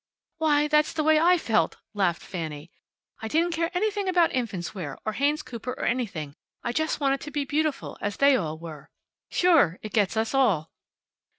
[0.39, 2.71] "Why, that's the way I felt!" laughed Fanny.
[3.21, 6.35] "I didn't care anything about infants' wear, or Haynes Cooper, or anything.
[6.63, 8.89] I just wanted to be beautiful, as they all were."
[9.29, 9.77] "Sure!
[9.83, 10.71] It gets us all!"